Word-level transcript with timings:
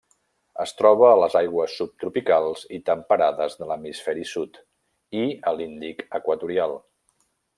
Es 0.61 0.71
troba 0.77 1.09
a 1.09 1.17
les 1.23 1.35
aigües 1.41 1.75
subtropicals 1.81 2.63
i 2.79 2.79
temperades 2.87 3.55
de 3.61 3.69
l'hemisferi 3.73 4.25
sud, 4.31 4.59
i 5.23 5.23
a 5.51 5.55
l'Índic 5.59 6.03
equatorial. 6.23 6.75